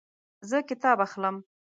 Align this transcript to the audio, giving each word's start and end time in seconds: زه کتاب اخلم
زه 0.49 0.57
کتاب 0.69 0.97
اخلم 1.07 1.35